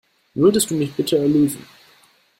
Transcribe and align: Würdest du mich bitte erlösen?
Würdest 0.33 0.71
du 0.71 0.73
mich 0.73 0.93
bitte 0.95 1.19
erlösen? 1.19 1.63